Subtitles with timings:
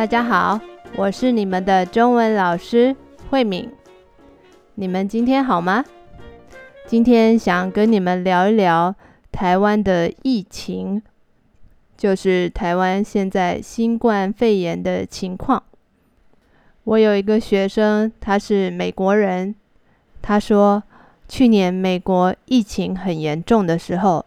[0.00, 0.58] 大家好，
[0.96, 2.96] 我是你们的中文老师
[3.28, 3.70] 慧敏。
[4.76, 5.84] 你们今天好吗？
[6.86, 8.94] 今天想跟你们聊一聊
[9.30, 11.02] 台湾的疫情，
[11.98, 15.62] 就是台湾现在新冠肺炎的情况。
[16.84, 19.54] 我有一个学生，他是美国人，
[20.22, 20.82] 他说
[21.28, 24.24] 去年美国疫情很严重的时候，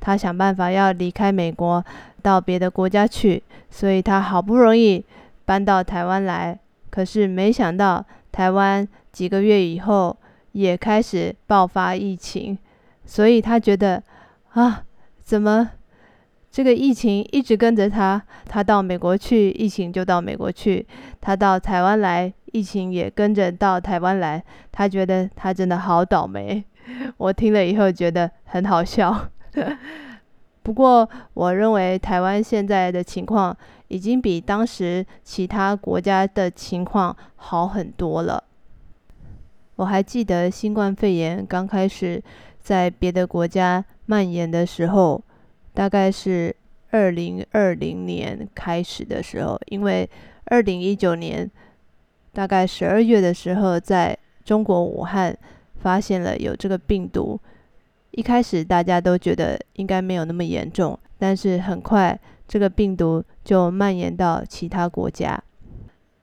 [0.00, 1.84] 他想办法要离开美国
[2.22, 5.04] 到别的国家去，所以他好不容易
[5.44, 6.58] 搬到台湾来。
[6.90, 10.16] 可是没想到台湾几个月以后
[10.52, 12.58] 也开始爆发疫情，
[13.04, 14.02] 所以他觉得
[14.52, 14.82] 啊，
[15.22, 15.70] 怎么
[16.50, 18.20] 这个疫情一直跟着他？
[18.46, 20.84] 他到美国去，疫情就到美国去；
[21.20, 24.42] 他到台湾来，疫情也跟着到台湾来。
[24.72, 26.64] 他觉得他真的好倒霉。
[27.18, 29.28] 我听了以后觉得很好笑。
[30.62, 33.56] 不过，我认为台湾现在的情况
[33.88, 38.44] 已经比当时其他国家的情况好很多了。
[39.76, 42.22] 我还记得新冠肺炎刚开始
[42.60, 45.22] 在别的国家蔓延的时候，
[45.72, 46.54] 大概是
[46.90, 50.08] 二零二零年开始的时候，因为
[50.46, 51.50] 二零一九年
[52.32, 55.34] 大概十二月的时候，在中国武汉
[55.80, 57.40] 发现了有这个病毒。
[58.12, 65.40] 一开始大家都觉得应该没有那么严重，但是很快这个病毒就蔓延到其他国家。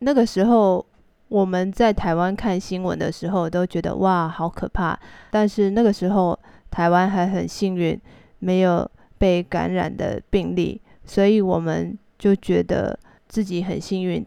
[0.00, 0.84] 那个时候
[1.28, 4.98] 我们在台湾看新闻的时候都觉得哇，好可怕。
[5.30, 6.38] 但是那个时候
[6.70, 8.00] 台湾还很幸运，
[8.38, 14.26] 没有被感染的病例，所以我们就觉得自己很幸运。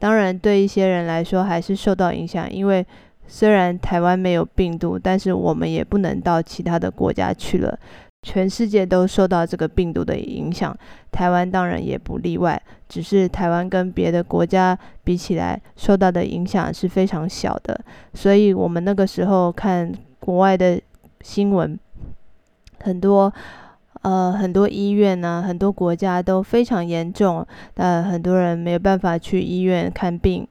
[0.00, 2.86] 当然，对一些人来说还是受到影响，因为。
[3.28, 7.78] 虽然台湾没有病毒，但是我们也不能到其他的国家去了。
[8.22, 10.76] 全世界都受到这个病毒的影响，
[11.12, 12.60] 台湾当然也不例外。
[12.88, 17.78] 只是台湾跟别的国家比起来，受到的影响是非常小的。
[18.14, 20.80] 所以我们那个时候看国外的
[21.20, 21.78] 新闻，
[22.82, 23.32] 很多
[24.02, 30.46] 呃很多医院呢、很多国家都非常严重，呃很多人没有办法去医院看病。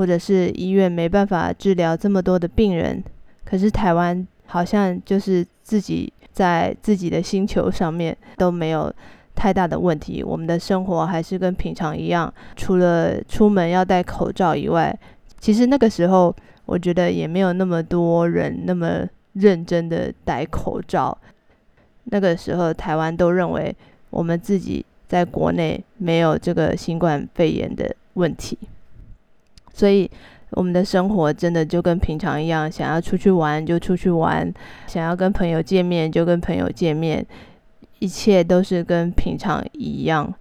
[0.00, 3.04] 或者是医院没办法治疗这么多的病人，
[3.44, 8.90] 可是台湾好像就是自己在自己的星球上面都没有
[9.34, 14.98] 太大的问题，我们的生活还是跟平常一样，除了出门要戴口罩以外，
[15.38, 16.34] 其实那个时候
[16.64, 21.14] 我觉得也没有那么多人那么认真的戴口罩。
[22.04, 23.76] 那个时候台湾都认为
[24.08, 28.56] 我们自己在国内没有这个新冠肺炎的问题。
[29.72, 30.10] 所以，
[30.50, 34.52] 我们的生活真的就跟平常一样，想要出去玩就出去玩，
[34.86, 37.24] 想要跟朋友见面就跟朋友见面，
[37.98, 40.32] 一切都是跟平常一样。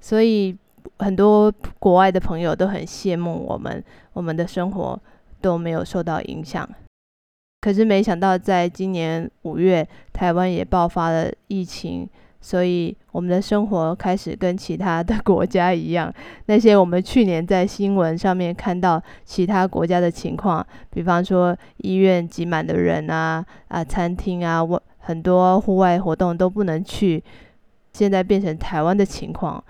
[0.00, 0.56] 所以，
[0.98, 3.82] 很多国外的朋友都很羡慕我们，
[4.12, 5.00] 我们的生活
[5.40, 6.68] 都没有受到影响。
[7.60, 12.08] 可是，没想到在今年五月，台湾也爆发了疫情。
[12.46, 16.14] 所以，我们的生活开始跟其他的国家一样。
[16.46, 27.20] 那些我们去年在新闻上面看到其他国家的情况，比方说医院挤满的人啊，啊，餐厅啊，我很多户外活动都不能去。
[27.92, 29.60] 现在变成台湾的情况。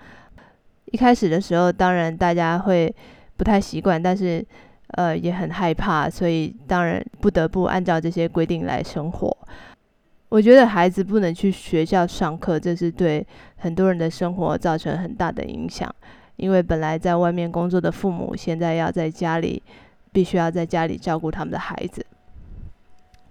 [0.91, 2.93] 一开始的时候，当然大家会
[3.37, 4.45] 不太习惯，但是
[4.89, 9.35] 呃也很害怕，所以当然不得不按照这些规定来生活。
[10.29, 15.93] 我觉得孩子不能去学校上课，这是对很多人的生活造成很大的影响。
[16.35, 19.63] 因为本来在外面工作的父母，现在要在家里，
[20.11, 22.05] 必须要在家里照顾他们的孩子。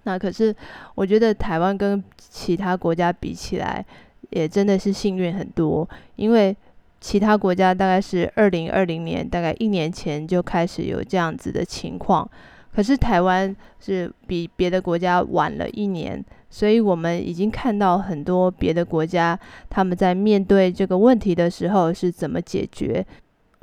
[0.03, 0.53] 那可是，
[0.95, 3.85] 我觉得台湾跟其他国家比起来，
[4.31, 5.87] 也真的是幸运很多。
[6.15, 6.55] 因为
[6.99, 12.29] 其他国家大概是二零二零年，大概一年前就开始有这样子的情况。
[12.77, 19.37] 可是台湾是比别的国家晚了一年，所以我们已经看到很多别的国家
[19.67, 23.03] 他们在面对这个问题的时候是怎么解决。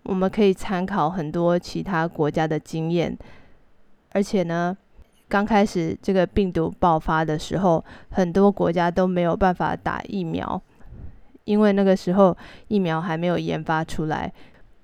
[0.03, 3.17] 我们可以参考很多其他国家的经验，
[4.11, 4.77] 而且呢，
[5.29, 10.61] 刚开始这个病毒爆发的时候，很多国家都没有办法打疫苗，
[11.45, 12.37] 因为那个时候
[12.67, 14.33] 疫苗还没有研发出来。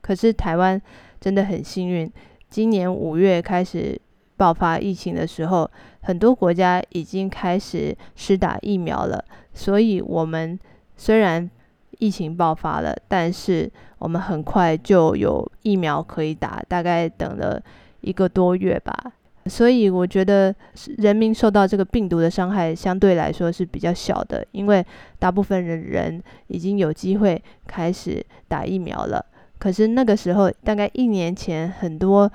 [0.00, 0.80] 可是台湾
[1.20, 2.08] 真的很幸运，
[2.48, 4.00] 今年五月开始。
[4.40, 5.70] 爆发疫情的时候，
[6.00, 9.22] 很多国家已经开始施打疫苗了。
[9.52, 10.58] 所以，我们
[10.96, 11.50] 虽然
[11.98, 17.62] 疫情爆发了，但是我们很快就有疫苗可以打，大概等了
[18.00, 19.12] 一个多月吧。
[19.44, 20.54] 所以，我觉得
[20.96, 24.82] 人民受到这个病毒的伤害相对来说是比较小的，因为
[25.18, 29.22] 大部分人人已经有机会开始打疫苗了。
[29.58, 32.32] 可是那个时候，大概一年前，很多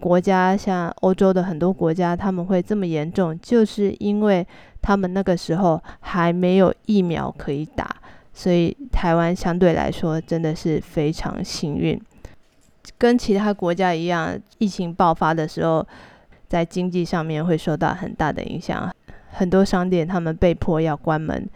[0.00, 4.46] 国家，像欧洲的很多国家，他们会这么严重，就是因为
[4.80, 7.96] 他们那个时候还没有疫苗可以打，
[8.32, 12.00] 所以台湾相对来说真的是非常幸运。
[12.96, 15.86] 跟其他国家一样，疫情爆发的时候，
[16.48, 18.90] 在经济上面会受到很大的影响，
[19.30, 21.48] 很多商店他们被迫要关门，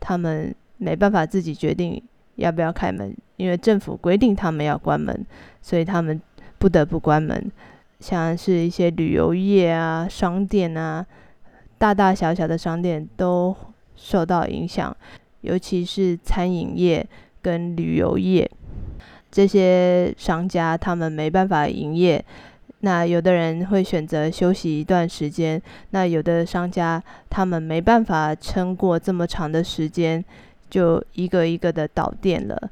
[0.00, 2.02] 他们没办法自己决定
[2.34, 5.24] 要不要开门，因为政府规定他们要关门，
[5.62, 6.20] 所以他们
[6.58, 7.50] 不得不关门。
[8.04, 11.06] 像是一些旅游业啊、商店啊，
[11.78, 13.56] 大大小小的商店都
[13.96, 14.94] 受到影响，
[15.40, 17.06] 尤其是餐饮业
[17.40, 18.48] 跟旅游业。
[19.30, 22.22] 这些商家他们没办法营业，
[22.80, 30.22] 那有的人会选择休息一段时间，那有的商家他们没办法撑过这么长的时间，
[30.68, 32.70] 就一个一个的倒店了。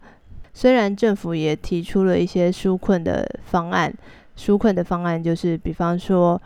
[0.52, 3.90] 虽然政府也提出了一些纾困的方案，
[4.37, 6.40] 纾困的方案就是，比方说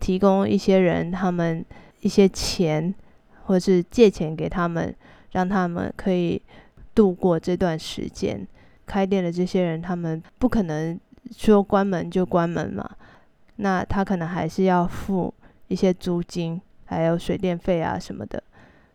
[0.00, 1.64] 提供一些人他们
[2.00, 2.94] 一些钱，
[3.44, 4.94] 或是借钱给他们，
[5.32, 6.40] 让他们可以
[6.94, 8.46] 度过这段时间。
[8.86, 10.98] 开店的这些人，他们不可能
[11.30, 12.88] 说关门就关门嘛，
[13.56, 15.32] 那他可能还是要付
[15.66, 18.42] 一些租金，还有水电费啊什么的，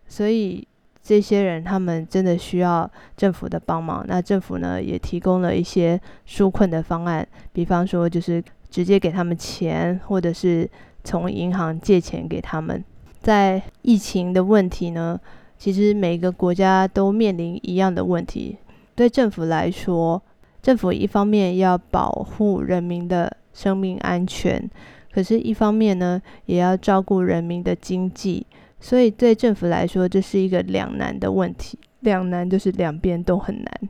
[0.07, 0.67] 所以
[1.03, 4.05] 这些人他们真的需要政府的帮忙。
[4.07, 10.69] 那政府呢，也提供了一些纾困的方案，比方说就是直接给他们钱，或者是
[11.03, 12.83] 从银行借钱给他们。
[13.21, 15.19] 在疫情的问题呢，
[15.57, 18.57] 其实每个国家都面临一样的问题。
[18.95, 20.21] 对政府来说，
[20.61, 24.69] 政府一方面要保护人民的生命安全，
[25.13, 28.45] 可是一方面呢，也要照顾人民的经济，
[28.83, 31.79] 所以对政府来说，这是一个两难的问题。
[32.01, 33.89] 两难就是两边都很难，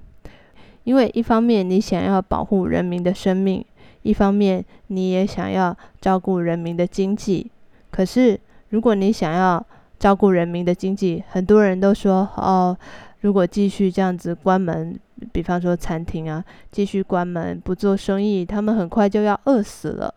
[0.84, 3.66] 因为一方面你想要保护人民的生命，
[4.04, 7.50] 一方面你也想要照顾人民的经济。
[7.90, 9.66] 可是如果你想要
[9.98, 12.78] 照顾人民的经济，很多人都说哦。
[13.22, 15.00] 如果继续这样子关门，
[15.32, 20.14] 比方说餐厅啊，继续关门不做生意，他们很快就要饿死了。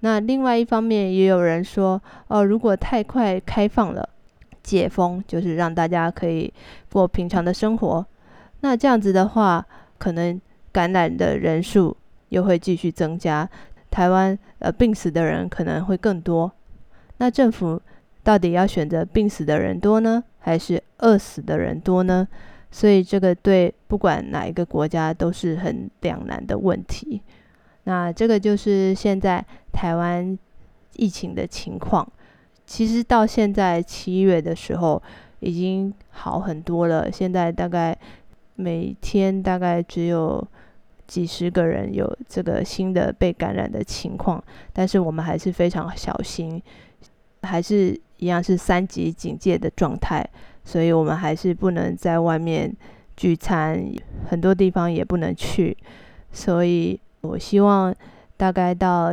[0.00, 4.08] 那另外一方面，也有人说，哦，如果太快开放了，
[4.62, 6.52] 解封就是让大家可以
[6.92, 8.06] 过平常的生活，
[8.60, 9.66] 那这样子的话，
[9.98, 10.40] 可能
[10.70, 11.96] 感染的人数
[12.28, 13.48] 又会继续增加，
[13.90, 16.52] 台湾呃病死的人可能会更多。
[17.16, 17.80] 那政府
[18.22, 20.22] 到底要选择病死的人多呢？
[20.38, 22.26] 还是饿死的人多呢？
[22.70, 27.20] 所以这个对不管哪一个国家都是很两难的问题。
[27.88, 29.42] 那这个就是现在
[29.72, 30.38] 台湾
[30.96, 32.06] 疫情的情况。
[32.66, 35.02] 其实到现在七月的时候
[35.40, 37.10] 已经好很多了。
[37.10, 37.96] 现在大概
[38.56, 40.46] 每天大概只有
[41.06, 44.44] 几十个人有这个新的被感染的情况，
[44.74, 46.62] 但是我们还是非常小心，
[47.42, 47.98] 还是。
[48.20, 50.28] 一样是三级警戒的状态，
[50.64, 52.76] 所以我们还是不能在外面
[53.16, 53.80] 聚餐，
[54.28, 55.78] 很多地方也不能去。
[56.32, 57.94] 所以我希望
[58.36, 59.10] 大概到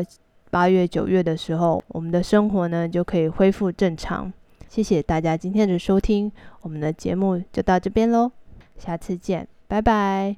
[0.50, 4.32] 八月、九月的时候，我们的生活呢就可以恢复正常。
[4.68, 6.32] 谢谢大家今天的收听，
[6.62, 8.32] 我们的节目就到这边喽，
[8.78, 10.36] 下次见，拜拜。